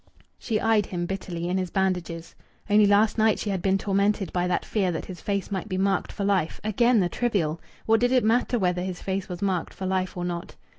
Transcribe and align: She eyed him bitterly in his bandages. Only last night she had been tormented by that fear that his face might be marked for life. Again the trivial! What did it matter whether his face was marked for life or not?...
She 0.39 0.59
eyed 0.59 0.87
him 0.87 1.05
bitterly 1.05 1.47
in 1.47 1.59
his 1.59 1.69
bandages. 1.69 2.33
Only 2.67 2.87
last 2.87 3.19
night 3.19 3.37
she 3.37 3.51
had 3.51 3.61
been 3.61 3.77
tormented 3.77 4.33
by 4.33 4.47
that 4.47 4.65
fear 4.65 4.91
that 4.91 5.05
his 5.05 5.21
face 5.21 5.51
might 5.51 5.69
be 5.69 5.77
marked 5.77 6.11
for 6.11 6.23
life. 6.25 6.59
Again 6.63 6.99
the 7.01 7.07
trivial! 7.07 7.61
What 7.85 7.99
did 7.99 8.11
it 8.11 8.23
matter 8.23 8.57
whether 8.57 8.81
his 8.81 8.99
face 8.99 9.29
was 9.29 9.43
marked 9.43 9.75
for 9.75 9.85
life 9.85 10.17
or 10.17 10.25
not?... 10.25 10.55